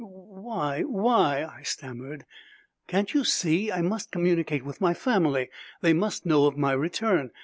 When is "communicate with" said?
4.11-4.81